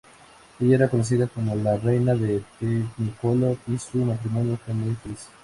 Ella 0.59 0.75
era 0.77 0.89
conocida 0.89 1.27
como 1.27 1.53
la 1.55 1.77
"Reina 1.77 2.15
del 2.15 2.43
Technicolor", 2.59 3.55
y 3.67 3.77
su 3.77 3.99
matrimonio 3.99 4.57
fue 4.65 4.73
muy 4.73 4.95
feliz. 4.95 5.29